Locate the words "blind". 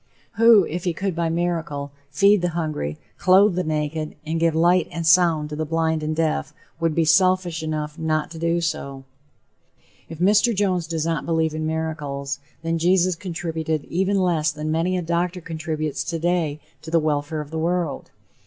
5.63-6.01